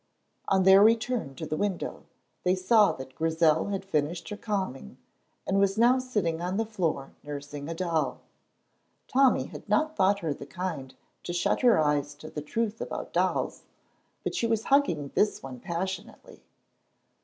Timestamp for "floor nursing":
6.65-7.69